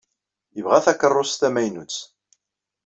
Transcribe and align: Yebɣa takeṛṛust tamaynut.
Yebɣa 0.55 0.79
takeṛṛust 0.85 1.39
tamaynut. 1.41 1.95